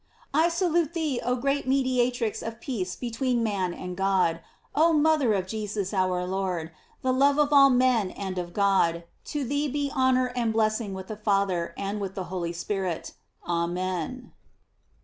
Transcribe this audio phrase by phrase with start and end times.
[0.33, 4.41] I salute thee, oh great mediatrix of peace between man and God;
[4.75, 6.71] oil mother of Jesus our Lord,
[7.03, 11.05] the love of all men and of God; to thee be honor and blessing with
[11.05, 13.13] the Father and with the Holy Spirit.
[13.47, 14.31] Amen.